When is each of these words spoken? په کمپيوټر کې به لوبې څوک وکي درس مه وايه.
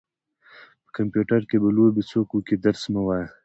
په 0.85 0.89
کمپيوټر 0.97 1.41
کې 1.49 1.57
به 1.61 1.69
لوبې 1.77 2.03
څوک 2.11 2.27
وکي 2.31 2.55
درس 2.65 2.83
مه 2.93 3.01
وايه. 3.05 3.27